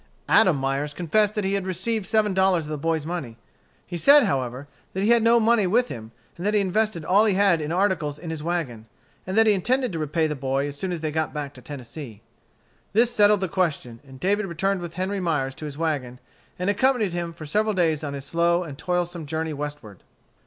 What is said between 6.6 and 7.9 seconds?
invested all he had in